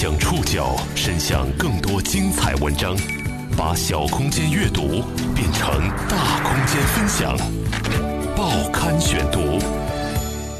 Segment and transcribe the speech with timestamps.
[0.00, 2.96] 将触角伸向更多精彩文章，
[3.56, 5.02] 把小空间阅读
[5.34, 5.68] 变成
[6.08, 7.36] 大空间分享。
[8.36, 9.58] 报刊选读，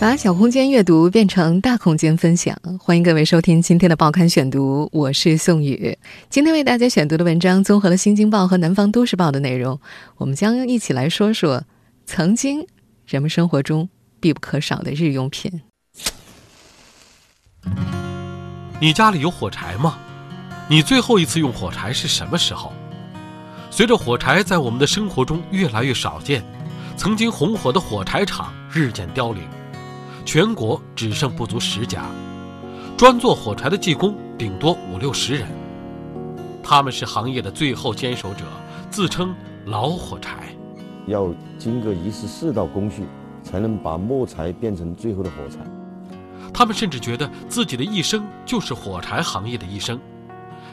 [0.00, 2.52] 把小空间阅读变成大空间分享。
[2.80, 5.96] 欢迎各位收听今天的报刊选读，我是宋宇。
[6.28, 9.80] 今天为大家选读的文章综合了《新京报》和《南方都市报》的内容，
[10.16, 11.62] 我们将一起来说说
[12.06, 12.66] 曾经
[13.06, 15.62] 人们生活中必不可少的日用品。
[18.80, 19.98] 你家里有火柴吗？
[20.68, 22.72] 你最后一次用火柴是什么时候？
[23.70, 26.44] 随着火柴在我们的生活中越来越少见，
[26.96, 29.42] 曾经红火的火柴厂日渐凋零，
[30.24, 32.04] 全国只剩不足十家，
[32.96, 35.48] 专做火柴的技工顶多五六十人。
[36.62, 38.44] 他们是行业的最后坚守者，
[38.90, 39.34] 自称
[39.66, 40.54] “老火柴”。
[41.06, 43.02] 要经过一十四道工序，
[43.42, 45.58] 才能把木材变成最后的火柴。
[46.52, 49.98] 他们甚至觉得自己的一生就是火柴行业的一生。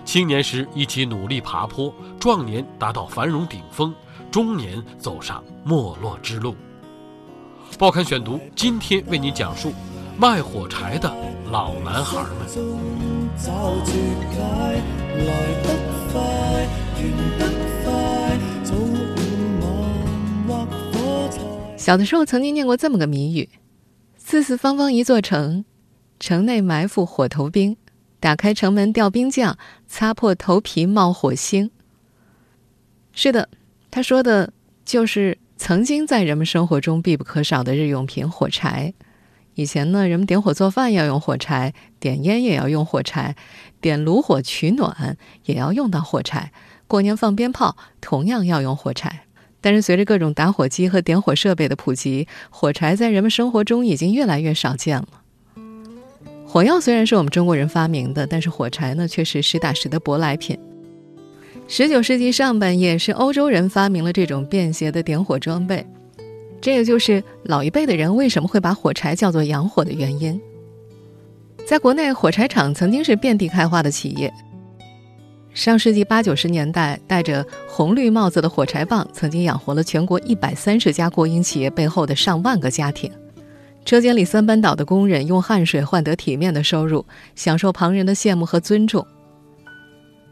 [0.04, 3.94] 青年时一起努力爬坡，壮年达到繁荣顶峰，
[4.30, 6.56] 中年走上没落之路。
[7.80, 9.74] 报刊选读今天为您讲述
[10.18, 11.12] 卖火柴的
[11.52, 12.48] 老男孩们。
[21.78, 23.50] 小的时候曾经念过这么个谜语。
[24.18, 25.66] 四四方方一座城，
[26.20, 27.78] 城内埋伏火头兵，
[28.20, 31.72] 打开城门调兵将，擦破头皮冒火星。
[33.12, 33.50] 是的，
[33.92, 34.52] 他说的
[34.84, 38.94] 就是曾经在人们生活中必不可少的日用品——火柴。
[39.54, 43.36] 以前呢，人们点火做饭要用火柴，点烟也要用火柴，
[43.80, 46.52] 点炉火取暖也要用到火柴，
[46.88, 49.22] 过年放鞭炮同样要用火柴。
[49.62, 55.08] 但是，随着各种打火机和点火设备的普及，火柴在人们生活中已经越来越少见了。
[56.48, 60.58] 火药虽然是我们中国人发明的，但是火柴呢却是实打实的舶来品。
[61.68, 65.86] 十九世纪上半叶，是欧洲人发明了这种便携的点火装备，
[66.62, 70.40] 这也就是老一辈的人为什么会把火柴叫做洋火的原因。
[71.66, 74.32] 在国内，火柴厂曾经是遍地开花的企业。
[75.54, 83.12] 上世纪八九十年代，戴着红绿帽子的火柴棒曾经养活了全国一百三十家国营企业背后的上万个家庭。
[83.86, 89.06] 车间里三班倒的工人用汗水换得体面的收入，享受旁人的羡慕和尊重。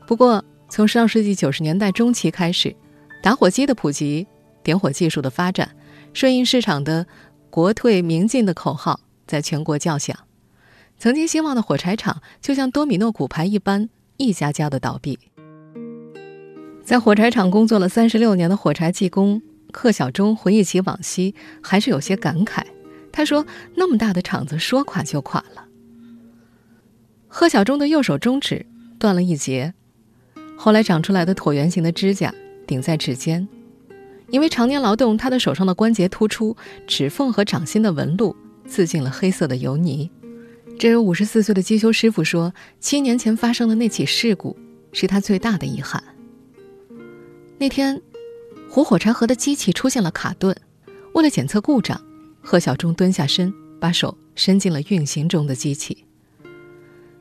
[0.07, 2.75] 不过，从上世纪九十年代中期开始，
[3.21, 4.27] 打火机的普及、
[4.63, 5.69] 点火技术的发展、
[6.13, 7.05] 顺应市场的
[7.49, 10.17] “国退民进”的口号在全国叫响，
[10.97, 13.89] 曾经兴旺的火柴厂就像多米诺骨牌一般。
[14.17, 15.17] 一家家的倒闭。
[16.83, 19.41] 在火柴厂工作了三十六年的火柴技工
[19.73, 21.33] 贺小忠回忆起往昔，
[21.63, 22.63] 还是有些感慨。
[23.13, 25.65] 他说：“那么大的厂子，说垮就垮了。”
[27.29, 28.65] 贺小忠的右手中指
[28.99, 29.73] 断了一截，
[30.57, 32.33] 后来长出来的椭圆形的指甲
[32.67, 33.47] 顶在指尖，
[34.29, 36.57] 因为常年劳动，他的手上的关节突出，
[36.87, 38.35] 指缝和掌心的纹路
[38.67, 40.09] 刺进了黑色的油泥。
[40.79, 42.51] 这位五十四岁的机修师傅说
[42.81, 44.57] ：“七年前发生的那起事故，
[44.91, 46.03] 是他最大的遗憾。
[47.59, 48.01] 那天，
[48.69, 50.55] 活火柴盒的机器出现了卡顿，
[51.13, 52.01] 为了检测故障，
[52.43, 56.05] 贺小忠蹲下身，把手伸进了运行中的机器。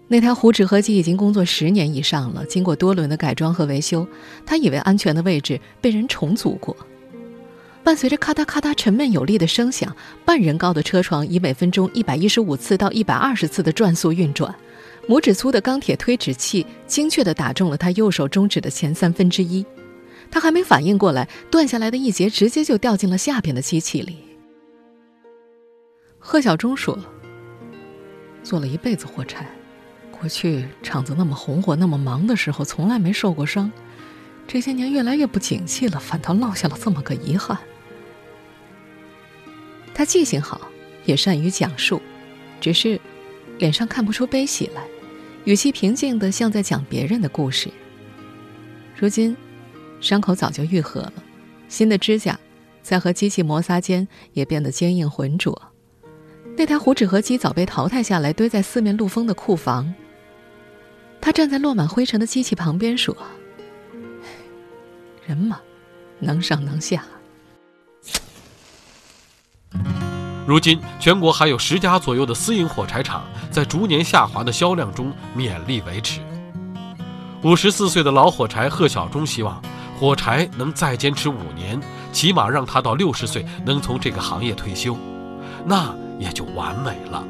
[0.09, 4.06] 那台糊纸盒机已经工作十年以上了，经过多轮的改装和维修，
[4.44, 6.77] 他以为安全的位置被人重组过。”
[7.84, 14.55] 伴随着咔嗒咔嗒沉闷有力的声响，半人高的车床以每分钟一百一十五次到一百二十次的转速运转，
[15.09, 19.65] 拇指粗的钢铁推纸器精确地打中了他右手中指的前三分之一。
[20.31, 24.19] 他还没反应过来，断下来的一节直接就掉进了下边的机器里。
[26.25, 26.97] 贺小忠说
[28.44, 29.44] ：“做了一辈子火柴，
[30.12, 33.71] 过去厂子那么红火、那么忙的时候，从来没受过伤。
[34.47, 37.59] 这些年越来越不景气了，反倒落下了这么个遗憾。”
[39.93, 40.61] 他记性好，
[41.05, 42.00] 也善于讲述，
[42.61, 43.00] 只是
[43.59, 44.84] 脸上看不出悲喜来，
[45.44, 47.69] 语气平静的像在讲别人的故事。
[48.97, 49.37] 如今，
[50.00, 51.12] 伤口早就愈合了，
[51.69, 52.38] 新的指甲
[52.81, 55.72] 在和机器摩擦间也变得坚硬浑浊。
[56.56, 59.93] 那台胡纸盒机早被淘汰下来，堆在四面露风的库房。
[61.20, 63.16] 他站在落满灰尘的机器旁边说
[65.26, 65.60] ：“人嘛，
[66.19, 67.04] 能上能下。”
[70.46, 76.20] 如今，全国还有十家左右的私营火柴厂在逐年下滑的销量中勉力维持。
[77.43, 79.62] 五十四岁的老火柴贺小忠希望
[79.99, 81.81] 火柴能再坚持五年，
[82.12, 84.96] 起码让他到六十岁能从这个行业退休，
[85.64, 87.27] 那也就完美了。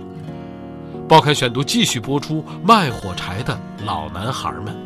[1.09, 4.77] 报刊选读继续播出卖火柴的老男孩们。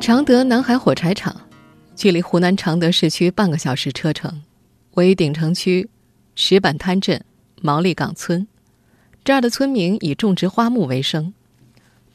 [0.00, 1.36] 常德南海火柴厂，
[1.94, 4.42] 距离湖南常德市区半个小时车程，
[4.92, 5.90] 位于鼎城区
[6.34, 7.22] 石板滩镇
[7.60, 8.46] 毛利岗村。
[9.22, 11.34] 这儿的村民以种植花木为生。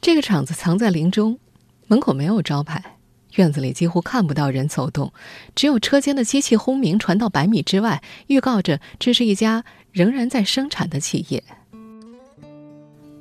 [0.00, 1.38] 这个厂子藏在林中，
[1.86, 2.95] 门口没有招牌，
[3.36, 5.12] 院子里几乎看不到人走动，
[5.54, 11.42] 只有车间的机器轰鸣传到百米之外，预告着这是一家仍然在生产的企业。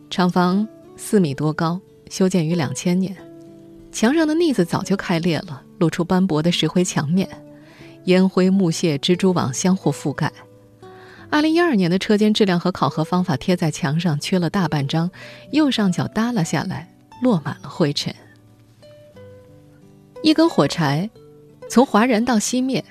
[0.09, 1.79] 厂房四米多高，
[2.09, 3.15] 修建于两千年，
[3.91, 7.27] 墙上的腻子早就开裂了，露出斑驳的石灰墙面，
[8.05, 10.31] 烟灰、木屑、蜘蛛网相互覆盖。
[11.29, 15.11] 二零一二年的车间质量和考核方法贴在墙上，缺了大半张，
[15.51, 18.15] 右上角耷拉下来，落满了灰尘。
[20.25, 21.07] 一根火柴，
[21.69, 22.83] 从划燃到熄灭，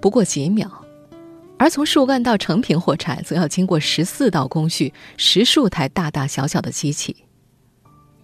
[0.00, 0.66] 不过几秒；
[1.56, 7.14] 而从树干到成品火柴，则要经过十四道工序，十数台大大小小的机器。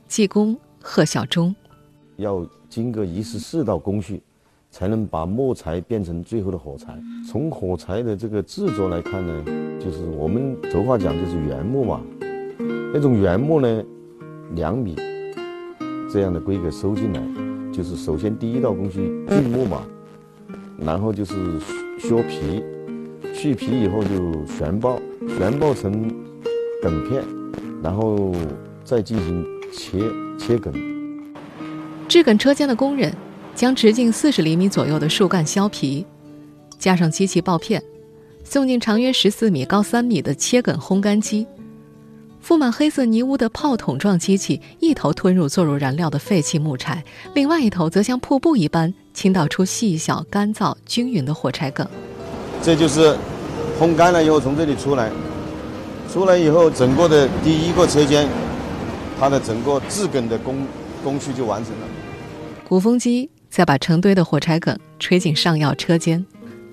[0.08, 1.54] 技工贺小忠，
[2.16, 4.20] 要经过一十四道工序。
[4.68, 7.00] 才能把木材变成最后的火柴。
[7.26, 9.44] 从火柴的这个制作来看呢，
[9.80, 12.02] 就是我们俗话讲就是原木嘛。
[12.92, 13.82] 那种原木呢，
[14.54, 14.94] 两米
[16.12, 17.22] 这样的规格收进来，
[17.76, 19.82] 就是首先第一道工序锯木嘛，
[20.78, 21.34] 然后就是
[21.98, 22.62] 削皮，
[23.34, 24.98] 去皮以后就旋爆，
[25.36, 25.92] 旋爆成
[26.82, 27.22] 梗片，
[27.82, 28.32] 然后
[28.82, 29.98] 再进行切
[30.38, 30.72] 切梗。
[32.08, 33.12] 制梗车间的工人。
[33.54, 36.04] 将直径四十厘米左右的树干削皮，
[36.78, 37.82] 加上机器刨片，
[38.44, 41.46] 送进长约十四米、高三米的切梗烘干机。
[42.46, 47.02] 覆满黑色泥污的炮筒状机器一头吞入做入燃料的废弃木柴，
[47.34, 51.84] 另外一头则像瀑布一般倾倒出细小、干燥、均匀的火柴梗。
[52.62, 53.16] 这就是
[53.80, 55.10] 烘干了以后从这里出来，
[56.12, 58.28] 出来以后整个的第一个车间，
[59.18, 60.64] 它的整个制梗的工
[61.02, 61.88] 工序就完成了。
[62.68, 63.28] 鼓风机。
[63.48, 66.26] 再把成堆的火柴梗吹进上药车间，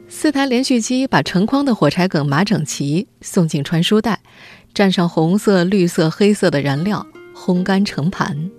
[0.09, 4.19] 四台连续机把成筐的火柴梗码整齐，送进传输带，
[4.73, 7.05] 蘸上红色、绿色、黑色的燃料，
[7.35, 8.49] 烘干成盘。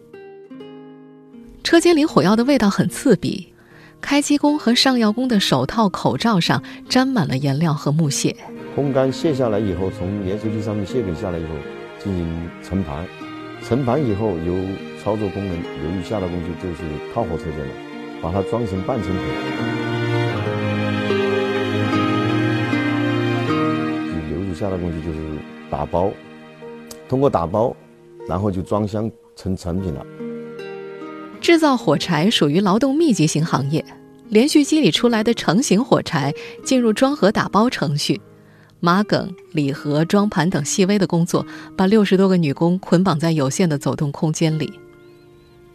[1.65, 3.53] 车间里火药的味道很刺鼻，
[4.01, 8.37] 开机工和上药工的手套、口罩上沾满了颜料和木屑。
[8.77, 11.49] 烘干卸下来以后，从连续机上面卸梗下来以后，
[11.99, 13.05] 进行盛盘。
[13.61, 14.55] 盛盘以后，由
[15.03, 15.53] 操作工人
[15.83, 17.75] 由于下的工序就是套火车间了。
[18.23, 19.21] 把它装成半成品，
[24.31, 25.19] 流入下的工序就是
[25.71, 26.11] 打包，
[27.09, 27.75] 通过打包，
[28.29, 30.05] 然后就装箱成成品了。
[31.41, 33.85] 制造火柴属于劳动密集型行业，
[34.29, 36.33] 连续机里出来的成型火柴
[36.65, 38.21] 进入装盒打包程序，
[38.81, 41.45] 码梗、礼盒、装盘等细微的工作，
[41.77, 44.73] 把六十多个女工捆绑在有限的走动空间里。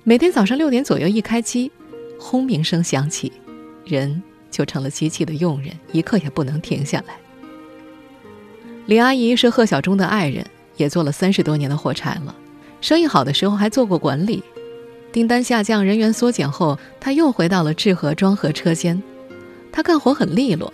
[0.03, 1.71] 每天早上六点左右一开机。
[2.21, 3.31] 轰鸣声响起，
[3.85, 4.21] 人
[4.51, 7.15] 就成了机器的佣人，一刻也不能停下来。
[8.89, 10.43] 李阿姨是贺小忠的爱人，
[10.75, 12.35] 也做了三十多年的火柴了。
[12.81, 14.43] 生意好的时候还做过管理，
[15.11, 18.99] 订单下降、人员缩减后，她又回到了制盒装盒车间。
[19.71, 20.73] 他干活很利落，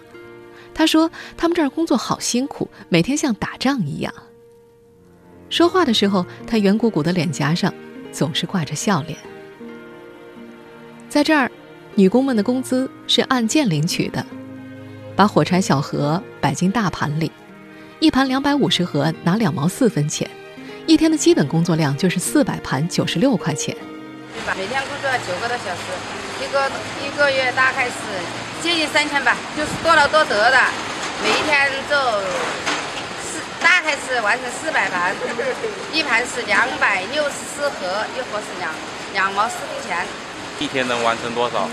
[0.74, 4.14] 他说他们这儿工作好辛苦，每天像打仗一样。
[5.50, 7.74] 说话的时候，他圆鼓鼓的脸颊上
[8.14, 9.20] 总是挂着笑脸。
[11.10, 11.52] 在这儿，
[11.96, 14.26] 女工们的工资是按件领取的，
[15.18, 17.30] 把火柴小盒摆进大盘里，
[18.00, 20.30] 一盘两百五十盒拿两毛四分钱，
[20.86, 23.76] 一天的基本工作量就是四百盘九十六块钱。
[24.58, 25.82] 每天工作九个多小时，
[26.44, 26.70] 一个
[27.02, 27.94] 一个月大概是
[28.62, 30.58] 接近三千吧，就是多劳多得的。
[31.24, 32.22] 每一天做
[33.24, 35.16] 四，大概是完成四百盘，
[35.94, 38.72] 一盘是两百六十四盒，一盒是两
[39.14, 40.06] 两毛四分钱。
[40.60, 41.70] 一天能完成多少？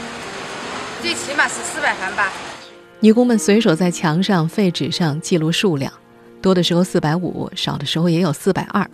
[1.03, 2.33] 最起码是四百盘吧。
[3.01, 5.93] 女工们随手在墙上、废纸上记录数量，
[6.43, 8.87] 多的时候四百五，少的时候也有四百二。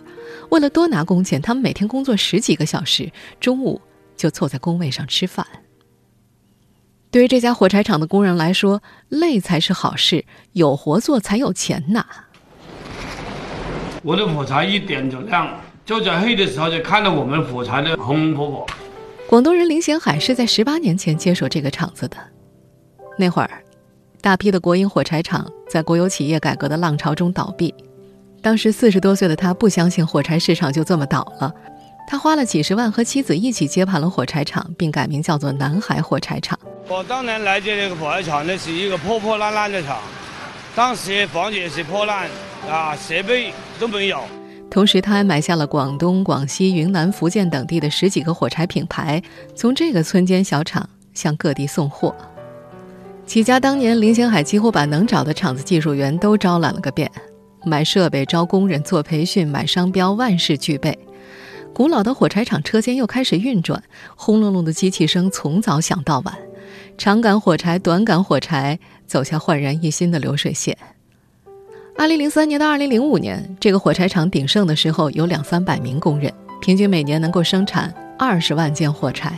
[0.51, 3.81] 为了多拿工钱，他们每天工作十几个小时，中午
[4.15, 5.45] 就坐在工位上吃饭。
[7.11, 12.05] 对于这家火柴厂的工人来说，累才是好事，有活做才有钱拿。
[14.03, 18.65] 我的火柴一点就亮，就在黑的时候就看到我们火柴的红红火火。
[19.27, 22.17] 广东人林显海是在十八年前接手这个厂子的。
[23.17, 23.63] 那会儿，
[24.21, 27.73] 大批的国营火柴厂在国有企业改革的浪潮中倒闭。
[28.41, 31.53] 当时四十多岁的他不相信火柴市场就这么倒了，
[32.07, 36.57] 他花了几十万和妻子一起接盘了火柴厂，并改名叫做南海火柴厂。
[36.87, 39.99] 我当年来这个火柴厂，那是一个破破烂烂的厂，
[40.75, 42.29] 当时房子也是破烂，
[42.69, 44.21] 啊，设备都没有。
[44.69, 49.21] 同时，他还买下了广东、广西、云南、福建等地的十几个火柴品牌，
[49.55, 52.15] 从这个村间小厂向各地送货。
[53.29, 57.11] 起家当年，林星海几乎把能找的厂子技术员都招揽了个遍，
[57.63, 60.97] 买设备、招工人、做培训、买商标，万事俱备。
[61.71, 63.83] 古老的火柴厂车间又开始运转，
[64.15, 66.35] 轰隆隆的机器声从早响到晚，
[66.97, 70.75] 长杆火柴、短杆火柴走下焕然一新的流水线。
[71.95, 79.37] 二零零三年到二零零五年，这个火柴厂鼎盛的时候有两三百名工人，平均每年能够生产二十万件火柴，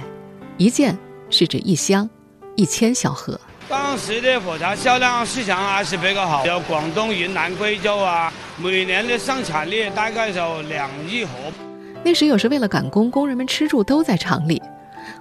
[0.56, 0.98] 一件
[1.30, 2.10] 是指一箱，
[2.56, 3.38] 一千小盒。
[3.72, 11.32] 当时的火柴销量市场还是比较好，有广东、云南、贵州啊，每年的生产力大概有两亿盒。
[12.04, 14.62] 那时有时为了赶工，工人们吃住都在厂里，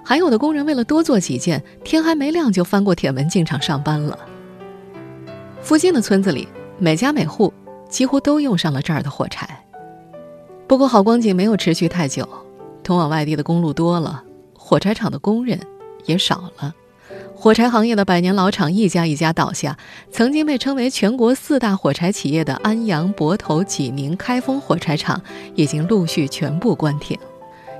[0.03, 4.19] 还有的工人为了多做几件，天还没亮就翻过铁门进厂上班了。
[5.61, 6.47] 附近的村子里。
[6.83, 7.53] 每家每户
[7.87, 9.63] 几乎都用上了这儿的火柴。
[10.67, 12.27] 不过好光景没有持续太久，
[12.83, 14.23] 通往外地的公路多了，
[14.57, 15.59] 火柴厂的工人
[16.05, 16.73] 也少了。
[17.41, 19.75] 火柴行业的百年老厂一家一家倒下，
[20.11, 25.19] 曾经被称为全国四大火柴企业的安阳、泊头、济宁、开封火柴厂
[25.55, 27.17] 已经陆续全部关停。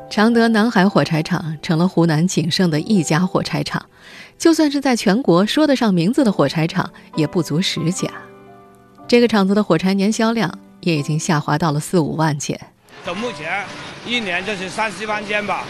[0.09, 3.85] 常德南海火柴厂成了湖南仅剩的一家火柴厂，
[4.35, 8.09] 就算是在全国说得上名字的火柴厂，也不足十家。
[9.07, 12.59] 这个厂子的火柴年销量也已经下滑到了四五万件，
[13.05, 13.63] 到目前
[14.07, 15.65] 一年就是三四万件吧，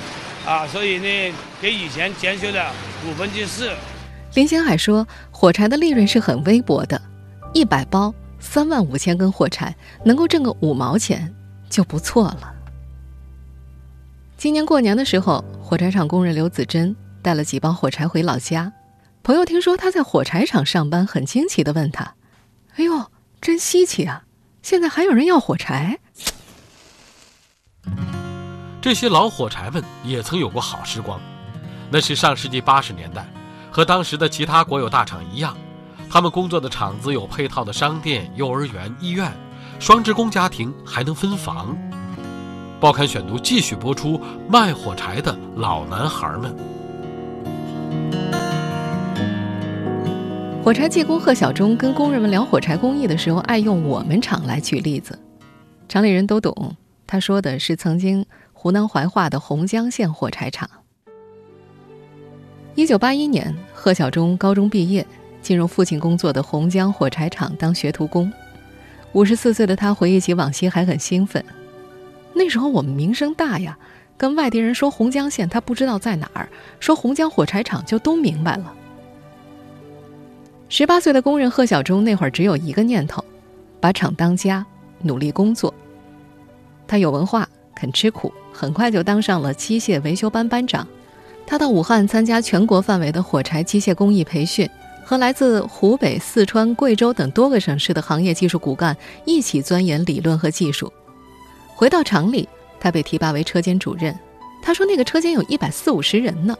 [0.45, 2.73] 啊，所以呢，比以前减少了
[3.07, 3.71] 五分之四。
[4.33, 7.01] 林星海说，火柴的利润是很微薄的，
[7.53, 11.33] 一百包三万五千根火柴，能够挣个五毛钱
[11.69, 12.53] 就不错了。
[14.37, 18.71] 今年过年的时候，火柴厂工人刘子珍带了几包火柴回老家，
[19.23, 22.15] 朋友听说他在火柴厂上班，很惊奇地问他
[22.77, 23.05] ：“哎呦。”
[23.41, 24.21] 真稀奇啊！
[24.61, 25.97] 现在还有人要火柴。
[28.81, 31.21] 这些老火柴们也曾有过好时光，
[31.91, 33.23] 那是上世纪八十年代，
[33.69, 35.55] 和当时的其他国有大厂一样，
[36.09, 39.31] 他们工作的厂子有配套的商店、幼儿园、医院，
[39.79, 41.77] 双职工家庭还能分房。
[42.79, 44.19] 报刊选读继续播出
[44.49, 46.55] 卖火柴的老男孩们。
[50.63, 55.19] 火柴技工贺小忠跟工人们聊火柴工艺的时候，爱用我们厂来举例子，
[55.87, 56.75] 厂里人都懂。
[57.05, 58.25] 他说的是曾经
[58.61, 60.69] 湖南怀化的洪江县火柴厂。
[62.75, 65.03] 一九八一年，贺小忠高中毕业，
[65.41, 68.31] 进入父亲工作的洪江火柴厂当学徒工。
[69.13, 71.43] 五十四岁的他回忆起往昔，还很兴奋。
[72.35, 73.75] 那时候我们名声大呀，
[74.15, 76.45] 跟外地人说洪江县，他不知道在哪儿；
[76.79, 78.71] 说洪江火柴厂，就都明白了。
[80.69, 83.25] 十八岁的工人贺小忠那会儿只有一个念头，
[83.79, 84.63] 把厂当家，
[84.99, 85.73] 努力工作。
[86.87, 90.87] 他有文化，肯吃苦，很快就当上了机械维修班班长。
[91.47, 94.69] 他到武汉参加全国范围的火柴机械工艺培训，
[95.03, 100.91] 和来自湖北、四川、贵州等多个省市的行业技术骨干一起钻研理论和技术。
[101.75, 102.47] 回到厂里，
[102.79, 104.17] 他被提拔为车间主任。
[104.63, 106.55] 他说：“那个车间有一百四五十人呢。”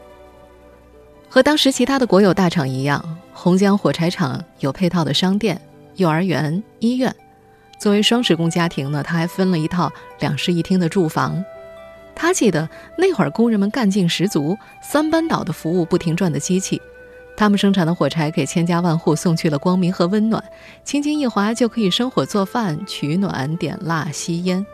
[1.30, 5.58] 和当时其他的国有大厂一样，洪江火柴厂有配套的商店、
[5.94, 7.14] 幼儿园、医院。
[7.78, 11.42] 作为双职工家庭呢，他还分了一套两室一厅的住房。
[12.14, 16.80] 他记得那会儿工人们干劲十足，三班倒的服务不停转的机器，
[17.36, 20.42] 他们生产的火柴给千家万户送去了光明和温暖，
[20.84, 24.64] 轻轻一划就可以生火做饭、取暖、点蜡、吸烟。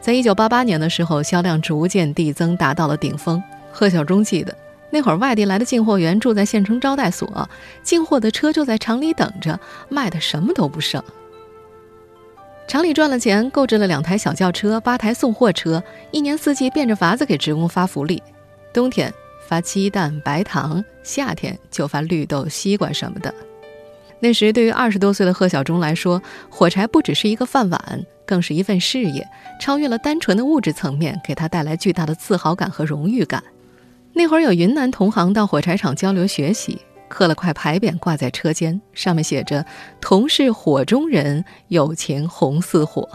[0.00, 3.42] 在一九八八年的时候，销量逐渐递增，达到了顶峰。
[3.72, 4.54] 贺小忠记得。
[4.90, 7.46] 那会儿，外地来的进货员住在县城招待所，
[7.82, 9.58] 进货的车就在厂里等着，
[9.90, 11.02] 卖的什么都不剩。
[12.68, 18.22] 厂里赚了钱，购置了两台小轿车、八台送货车，一年四季变着法子给职工发福利：
[18.74, 19.12] 冬天
[19.48, 23.34] 发鸡蛋、白糖，夏天就发绿豆、西瓜什么的。
[24.20, 26.20] 那时，对于二十多岁的贺小忠来说，
[26.50, 29.26] 火柴不只是一个饭碗，更是一份事业，
[29.58, 33.42] 超越了单纯的物质层面，给他带来巨大的自豪感和荣誉感。
[34.12, 39.64] 那会儿有云南同行到火柴厂交流学习，刻了块牌匾挂在车间，上面写着
[40.00, 43.08] “同是火中人，友情红似火”。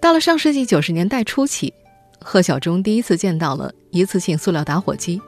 [0.00, 1.74] 到了上世纪九十年代初期，
[2.20, 5.20] 贺小忠第一次见到了一次性塑料打火机，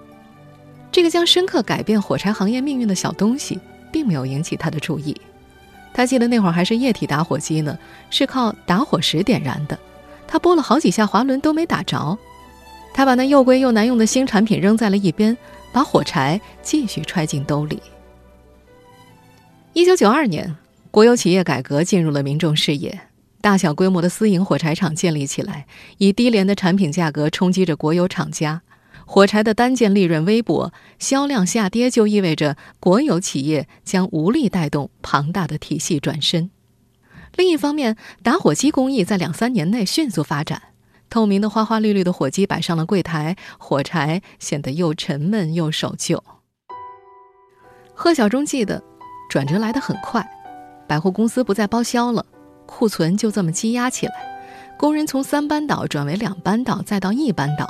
[0.93, 3.59] 这个将深刻改变火柴行业命运的小东西，
[3.93, 5.15] 并没有引起他的注意。
[5.93, 7.77] 他记得那会儿还是液体打火机呢，
[8.11, 9.77] 是靠打火石点燃的，
[10.29, 12.17] 他拨了好几下滑轮都没打着。
[12.95, 15.37] 他把那又贵又难用的新产品扔在了一边，
[15.73, 17.81] 把火柴继续揣进兜里。
[19.73, 20.57] 一九九二年，
[20.91, 23.01] 国有企业改革进入了民众视野，
[23.41, 25.67] 大小规模的私营火柴厂建立起来，
[25.99, 28.63] 以低廉的产品价格冲击着国有厂家。
[29.07, 36.51] 火柴的单件利润微薄，销量下跌就意味着国有企业将无力带动庞大的体系转身。
[37.37, 40.63] 另一方面，打火机工艺在两三年内迅速发展，
[41.11, 46.23] 透明的花花绿绿的火机摆上了柜台，火柴显得又沉闷又守旧。
[47.93, 48.83] 贺小忠记得，
[49.29, 50.27] 转折来得很快，
[50.89, 52.25] 百货公司不再包销了，
[52.65, 54.15] 库存就这么积压起来，
[54.79, 57.69] 工人从三班倒转为两班倒，再到一班倒，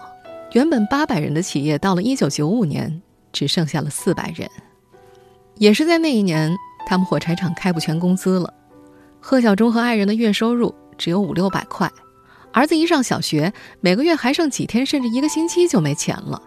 [0.53, 4.49] 原本八百人的企业，到了一九九五年只剩下了四百人。
[5.57, 6.55] 也是在那一年，
[6.87, 8.53] 他们火柴厂开不全工资了。
[9.19, 11.91] 贺小忠和爱人的月收入只有五六百块，
[12.53, 16.43] 儿子一上小学，每个月还剩几天，甚至一个星期就没钱了。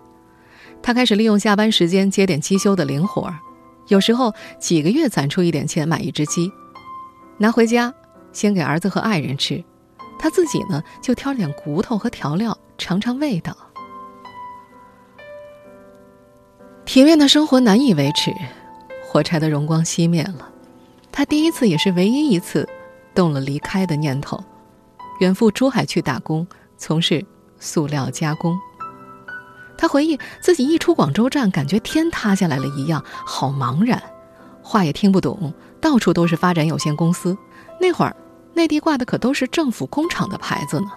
[0.81, 3.39] 他开始利用下班时间接点机修的零活儿，
[3.87, 6.51] 有时候几个月攒出一点钱买一只鸡，
[7.37, 7.93] 拿回家
[8.33, 9.63] 先给儿子和爱人吃，
[10.19, 13.55] 他自己呢就挑点骨头和调料尝尝味道。
[16.85, 18.33] 体面的生活难以维持，
[19.07, 20.49] 火柴的荣光熄灭了。
[21.13, 22.67] 他第一次也是唯一一次
[23.15, 24.43] 动了离开的念头，
[25.19, 26.45] 远赴珠海去打工，
[26.77, 27.25] 从事
[27.59, 28.57] 塑料加工。
[29.77, 34.01] 他回忆自己一出广州站，感觉天塌下来了一样，好茫然，
[34.61, 37.37] 话也听不懂，到处都是发展有限公司。
[37.81, 38.15] 那会儿
[38.53, 40.87] 内地挂的可都是政府工厂的牌子呢。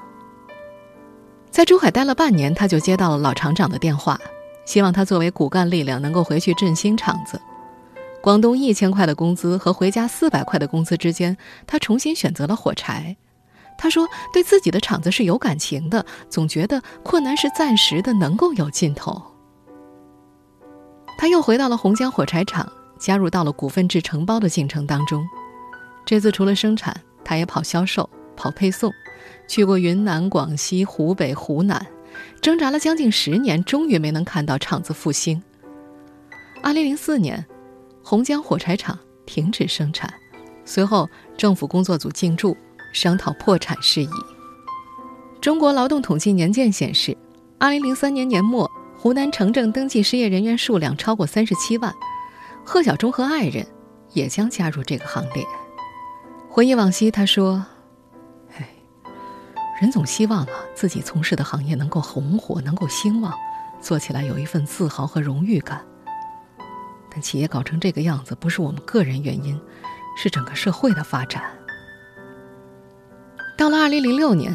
[1.50, 4.20] 在珠海待了半年，他就接到了老厂长的电话，
[4.66, 7.40] 希望他作为骨干力量能够回去振兴厂子。
[8.20, 13.16] 广东一千块的工资和回家四百块的工资之间，他重新选择了火柴。
[13.78, 19.22] 他说：“对自己的厂子是有感情的，总觉得困难是暂时的，能够有尽头。”
[21.18, 25.26] 他又回到了红江火柴厂，加入到了股份制承包的进程当中。
[26.04, 28.92] 这次除了生产，他也跑销售、跑配送，
[29.48, 31.86] 去过云南、广西、湖北、湖南，
[32.40, 35.42] 挣扎了将近十年，终于没能看到厂子复兴。
[36.62, 37.44] 二零零四年。
[38.08, 40.08] 红江火柴厂停止生产，
[40.64, 42.56] 随后政府工作组进驻，
[42.96, 44.08] 商讨破产事宜。
[45.38, 47.14] 中国劳动统计年鉴显示，
[47.58, 51.94] 二零零三年年末，湖南城镇登记失业人员数量超过三十七万。
[52.64, 53.66] 贺小忠和爱人
[54.14, 55.44] 也将加入这个行列。
[56.48, 57.64] 回忆往昔，他说
[58.56, 58.66] ：“哎，
[59.78, 63.30] 人总希望啊，自己从事的行业能够红火，能够兴旺，
[63.78, 65.84] 做起来有一份自豪和荣誉感。”
[67.12, 69.60] 但企业搞成这个样子，不是我们个人原因，
[70.16, 71.42] 是整个社会的发展。
[73.56, 74.54] 到了二零零六年，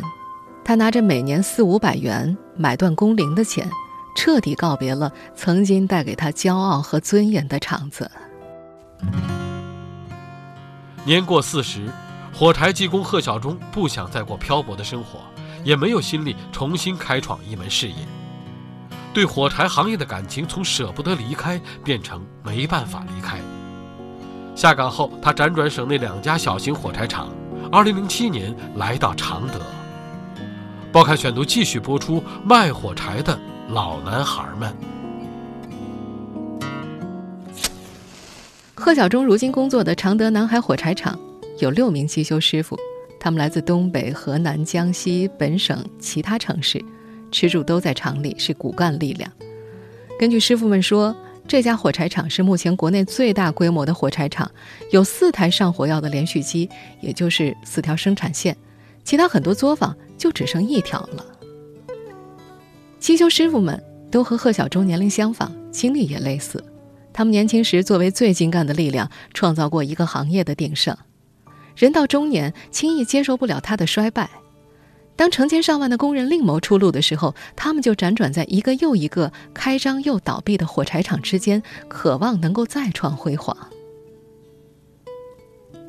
[0.63, 3.67] 他拿着每年四五百元买断工龄的钱，
[4.15, 8.09] 彻底告别了曾经带给他骄傲和尊严的厂子。
[11.03, 11.89] 年过四十，
[12.31, 15.19] 火柴技工贺小忠不想再过漂泊的生活，
[15.63, 17.95] 也没有心力重新开创一门事业。
[19.11, 23.39] 对火柴行业的感情从舍不得离开变成没办法离开。
[24.55, 27.29] 下岗后，他辗转省内两家小型火柴厂。
[27.69, 29.60] 二零零七年来到常德。
[30.91, 33.38] 报刊选读继续播出卖火柴的
[33.69, 34.74] 老男孩们。
[38.74, 41.17] 贺小忠如今工作的常德南海火柴厂
[41.60, 42.78] 有六名机修师傅，
[43.19, 46.84] 他们来自东北、河南、江西、本省其他城市。
[47.32, 49.32] 吃住都在厂里，是骨干力量。
[50.19, 51.15] 根据师傅们说，
[51.47, 54.49] 这家火柴厂是目前国内最大规模的火柴厂，
[54.91, 56.69] 有四台上火药的连续机，
[57.01, 58.56] 也就是四条生产线，
[59.04, 61.25] 其他很多作坊就只剩一条了。
[62.99, 66.63] 机修师傅们都和贺小忠年龄相仿，经历也类似。
[67.12, 70.95] 他们年轻时作为最精干的力量，创造过一个行业的鼎盛。
[71.75, 74.30] 人到中年，轻易接受不了他的衰败。
[75.21, 83.55] 当成千上万的工人另谋出路的时候，他们就辗转在一个又一个开张又倒闭的火柴厂之间，渴望能够再创辉煌。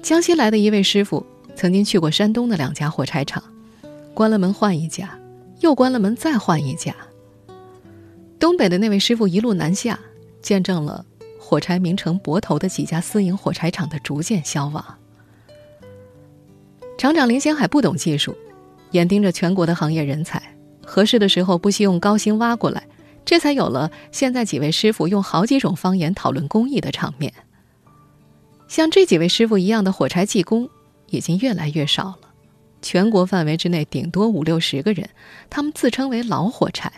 [0.02, 1.24] 江西来的一位师傅
[1.56, 3.42] 曾经去过山东的两家火柴厂，
[4.12, 5.18] 关了门换一家，
[5.60, 6.94] 又关了门再换一家。
[8.38, 9.98] 东北的那位师傅一路南下，
[10.42, 11.06] 见证了
[11.40, 14.84] 火柴名城泊头的几家私营火柴厂的逐渐消亡。
[16.98, 18.36] 厂长林先海不懂技术。
[18.92, 20.42] 眼盯着全国的行业人才，
[20.84, 22.86] 合适的时候不惜用高薪挖过来，
[23.24, 27.32] 这才有了现在几位师傅用好几种方言讨论工艺的场面。
[28.68, 30.68] 像这几位师傅一样的火柴技工
[31.10, 32.18] 已经越来越少了，
[32.80, 35.08] 全国范围之内顶多五六十个人，
[35.50, 36.90] 他们自称为老火柴。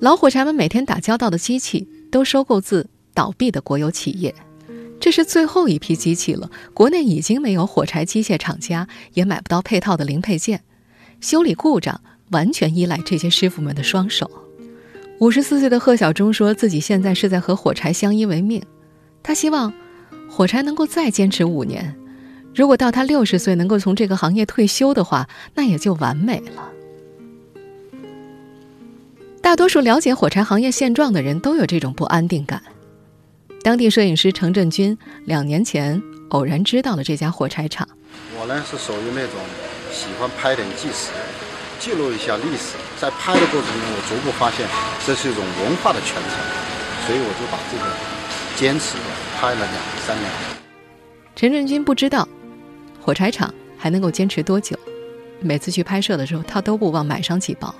[0.00, 4.34] 老火柴们每天打交道的机器都收购自倒闭的国有企业。
[5.08, 10.62] 这是最后一批机器了，国内已经没有火柴机械厂家，也买不到配套的零配件，
[11.22, 14.30] 修理故障完全依赖这些师傅们的双手。
[15.18, 18.62] 五十四岁的贺小忠说自己现在是在和火柴相依为命，
[19.22, 19.72] 他希望
[20.28, 21.96] 火柴能够再坚持五年。
[22.54, 26.70] 如果到他六十岁能够从这个行业退休的话，那也就完美了。
[29.40, 32.62] 大多数了解火柴行业现状的人都有这种不安定感。
[33.68, 37.86] 当地摄影师程振军两年前偶然知道了这家火柴厂。
[38.40, 39.34] 我呢是属于那种
[39.92, 41.10] 喜欢拍点纪实，
[41.78, 42.76] 记录一下历史。
[42.98, 44.66] 在拍的过程中，我逐步发现
[45.06, 46.32] 这是一种文化的传承，
[47.04, 47.84] 所以我就把这个
[48.56, 49.04] 坚持的
[49.38, 50.30] 拍了两三年。
[51.36, 52.26] 陈振军不知道。
[53.02, 54.78] 火柴厂还能够坚持多久？
[55.40, 57.74] 每次去拍摄的时候，他都不忘买上几包，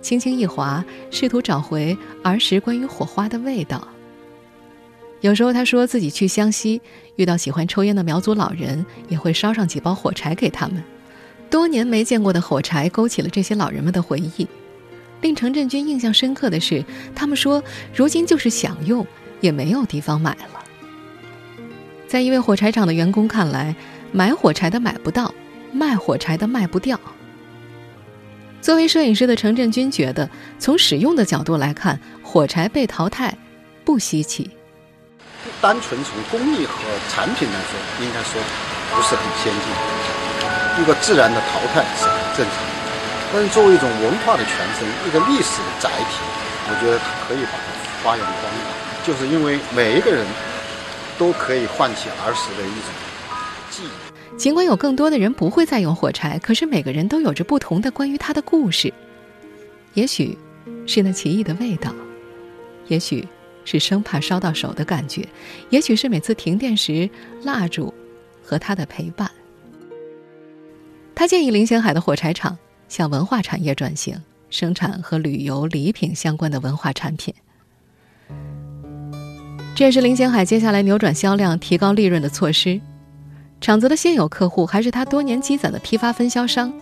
[0.00, 3.86] 轻轻一划，试图找回儿时关于火花的味道。
[5.20, 6.80] 有时候他说自己去湘西
[7.16, 10.82] 遇到喜欢抽烟的苗族老人，也会烧上几包火柴给他们。
[11.50, 14.46] 多年没见过的火柴勾起了这些老人们的回忆。
[15.20, 17.62] 令程振军印象深刻的是，他们说
[17.94, 19.06] 如今就是想用
[19.40, 20.64] 也没有地方买了。
[22.06, 23.74] 在一位火柴厂的员工看来。
[24.12, 25.32] 买火柴的买不到，
[25.72, 26.98] 卖火柴的卖不掉。
[28.60, 30.28] 作为摄影师的程振军觉得，
[30.58, 33.38] 从使用的角度来看，火柴被淘汰
[33.84, 34.50] 不稀奇。
[35.60, 36.74] 单纯从工艺和
[37.10, 38.40] 产品来说，应该说
[38.94, 42.70] 不是很先进，一个自然的淘汰是很正常的。
[43.32, 46.18] 但是作为一种文化的传承，一个历史的载体，
[46.66, 47.66] 我觉得可以把它
[48.02, 50.26] 发扬光大，就是因为每一个人
[51.18, 52.90] 都可以唤起儿时的一种
[53.70, 54.36] 记忆。
[54.38, 58.92] 尽管有更多的人不会再用火柴，可是每个人都有着不同的关于它的故事。
[59.94, 60.38] 也许
[60.86, 61.92] 是那奇异的味道，
[62.86, 63.28] 也许
[63.64, 65.26] 是生怕烧到手的感觉，
[65.70, 67.08] 也许是每次停电时
[67.42, 67.92] 蜡烛
[68.42, 69.30] 和他的陪伴。
[71.14, 72.56] 他建议林显海的火柴厂
[72.88, 77.34] 向文化产业转型，生产和旅游礼品相关的文化产品。
[79.74, 82.80] 这也是林显海接下来扭转销量、提高利润的措施。
[83.60, 86.72] 厂子的现有客户还是他多年积攒的批发分销商，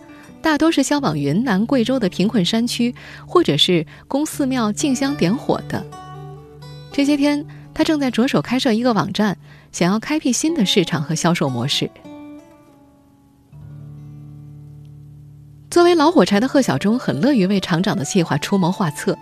[0.41, 2.95] 大多是销往云南、贵州的贫困山区，
[3.27, 5.85] 或者是供寺庙进香点火的。
[6.91, 9.37] 这些天，他正在着手开设一个网站，
[9.71, 11.89] 想要开辟新的市场和销售模式。
[15.69, 19.17] 作为老火柴的贺小忠很乐于为厂长的计划出谋划策，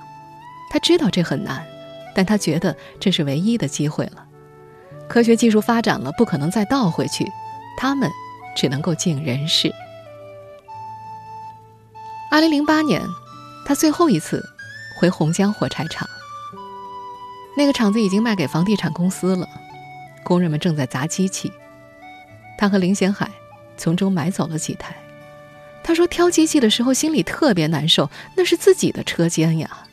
[0.71, 1.62] 他知道这很难，
[2.15, 4.25] 但他觉得这是唯一的机会了。
[5.10, 7.25] 科学技术发展了，不可能再倒回去。
[7.77, 8.10] 他们
[8.56, 9.71] 只能够尽人事。
[12.32, 13.01] 二零零八年，
[13.65, 14.43] 他最后一次
[14.99, 16.08] 回洪江火柴厂。
[17.58, 19.50] 那个厂子已经卖给房地产公司了，
[20.24, 21.52] 工人们正在砸机器。
[22.56, 23.32] 他和林显海
[23.76, 24.96] 从中买走了几台。
[25.84, 29.88] 他说挑机器的时候心里特别难受，那是自己的车间呀。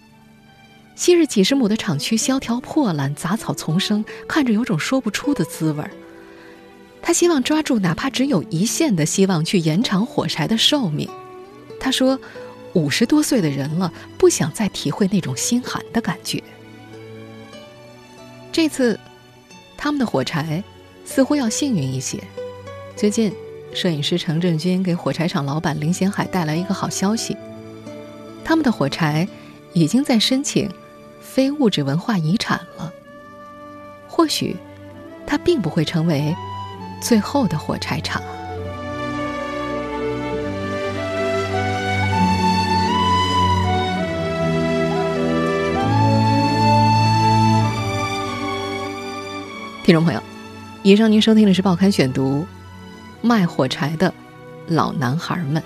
[0.95, 5.91] 昔日几十亩的厂区萧条破烂，杂草丛生，看着有种说不出的滋味儿。
[7.01, 11.09] 他希望抓住哪怕只有一线的希望，去延长火柴的寿命。
[11.81, 12.21] 他说
[12.75, 16.43] ：“五十多岁的人了，不想再体会那种心寒的感觉。”
[18.55, 18.97] 这次，
[19.77, 20.63] 他们的火柴
[21.05, 22.23] 似乎要幸运一些。
[22.95, 23.35] 最近，
[23.75, 27.37] 摄影师程振军给火柴厂老板林贤海带来一个好消息：
[28.45, 29.27] 他们的火柴
[29.73, 30.71] 已经在申请
[31.21, 32.93] 非物质文化遗产了。
[34.07, 34.57] 或许，
[35.27, 36.33] 它并不会成为。
[37.03, 38.23] 最后的火柴厂。
[49.85, 50.23] 听众朋友，
[50.83, 52.41] 以上您收听的是《报刊选读》，
[53.21, 54.15] 卖火柴的
[54.69, 55.63] 老男孩们。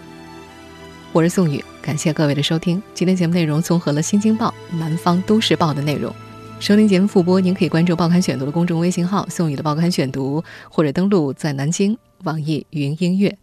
[1.13, 2.83] 我是宋宇，感谢各位的收听。
[2.93, 6.13] 今天节目内容综合了《新京报》《南方都市报》的内容。
[6.59, 13.39] 收听节目复播，您可以关注《报刊选读》的公众微信号“宋宇的报刊选读”，或者登录在南京网易云音乐。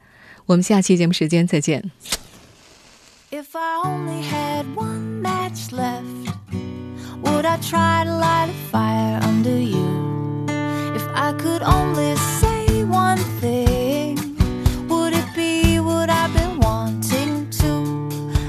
[0.46, 1.90] 我们下期节目时间再见。
[9.24, 9.85] only
[11.46, 14.16] could only say one thing,
[14.88, 17.72] would it be what I've been wanting to?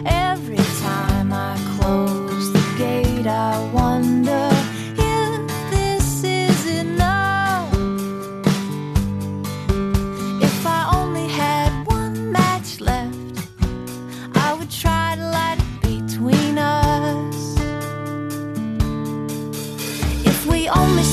[0.06, 4.48] Every time I close the gate, I wonder
[4.96, 7.70] if this is enough.
[10.48, 13.36] If I only had one match left,
[14.34, 17.58] I would try to light it between us.
[20.24, 21.04] If we only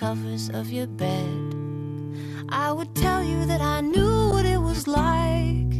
[0.00, 1.54] covers of your bed.
[2.48, 5.70] I would tell you that I knew what it was like,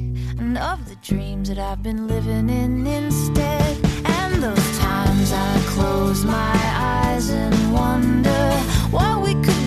[0.41, 3.79] and of the dreams that I've been living in instead.
[4.05, 6.57] And those times I close my
[6.95, 8.45] eyes and wonder
[8.91, 9.60] what we could